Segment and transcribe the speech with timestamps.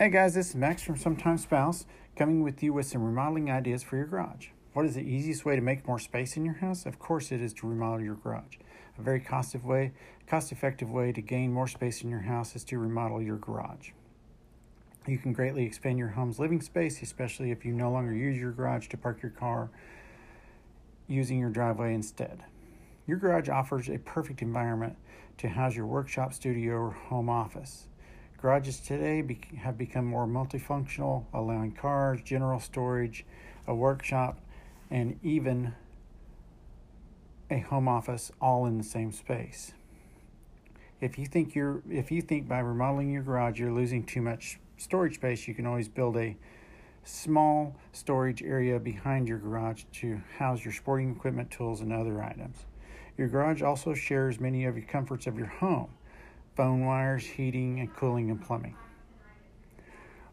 [0.00, 3.82] Hey guys, this is Max from Sometimes Spouse coming with you with some remodeling ideas
[3.82, 4.50] for your garage.
[4.72, 6.86] What is the easiest way to make more space in your house?
[6.86, 8.58] Of course, it is to remodel your garage.
[8.96, 9.90] A very cost way,
[10.28, 13.90] cost-effective way to gain more space in your house is to remodel your garage.
[15.08, 18.52] You can greatly expand your home's living space, especially if you no longer use your
[18.52, 19.68] garage to park your car
[21.08, 22.44] using your driveway instead.
[23.08, 24.94] Your garage offers a perfect environment
[25.38, 27.88] to house your workshop, studio, or home office.
[28.40, 33.26] Garages today be- have become more multifunctional, allowing cars, general storage,
[33.66, 34.40] a workshop,
[34.90, 35.74] and even
[37.50, 39.72] a home office all in the same space.
[41.00, 44.58] If you think you're if you think by remodeling your garage you're losing too much
[44.76, 46.36] storage space, you can always build a
[47.04, 52.66] small storage area behind your garage to house your sporting equipment, tools, and other items.
[53.16, 55.88] Your garage also shares many of your comforts of your home
[56.58, 58.74] phone wires, heating, and cooling and plumbing.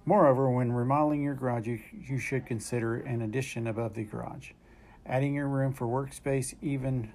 [0.08, 4.50] Moreover, when remodeling your garage, you, you should consider an addition above the garage,
[5.06, 7.12] adding a room for workspace, even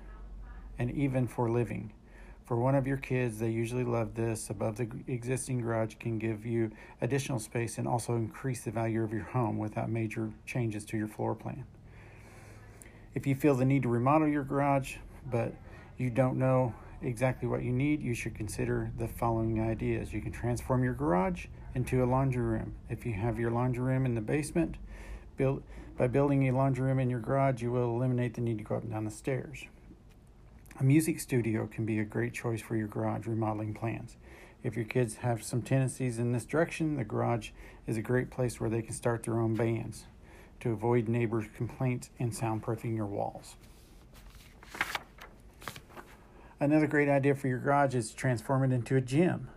[0.78, 1.92] and even for living.
[2.44, 4.48] For one of your kids, they usually love this.
[4.48, 6.70] Above the existing garage can give you
[7.00, 11.08] additional space and also increase the value of your home without major changes to your
[11.08, 11.64] floor plan.
[13.16, 14.98] If you feel the need to remodel your garage,
[15.28, 15.52] but
[15.98, 20.12] you don't know exactly what you need, you should consider the following ideas.
[20.12, 22.74] You can transform your garage into a laundry room.
[22.88, 24.76] If you have your laundry room in the basement,
[25.36, 25.62] build
[25.96, 28.76] by building a laundry room in your garage, you will eliminate the need to go
[28.76, 29.64] up and down the stairs.
[30.78, 34.16] A music studio can be a great choice for your garage remodeling plans.
[34.62, 37.50] If your kids have some tendencies in this direction, the garage
[37.86, 40.06] is a great place where they can start their own bands
[40.60, 43.56] to avoid neighbors' complaints and soundproofing your walls.
[46.62, 49.48] Another great idea for your garage is to transform it into a gym.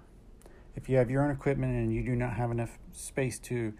[0.74, 3.74] If you have your own equipment and you do not have enough space to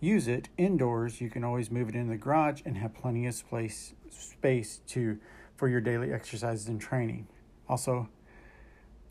[0.00, 3.34] use it indoors, you can always move it into the garage and have plenty of
[3.34, 5.18] space space to
[5.56, 7.26] for your daily exercises and training.
[7.68, 8.08] Also,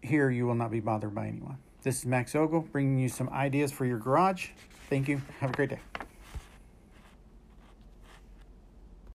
[0.02, 1.60] here you will not be bothered by anyone.
[1.84, 4.50] This is Max Ogle bringing you some ideas for your garage.
[4.90, 5.22] Thank you.
[5.40, 5.80] Have a great day.